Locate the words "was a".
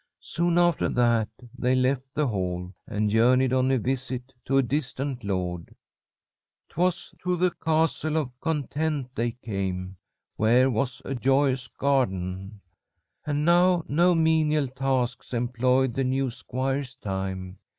10.71-11.13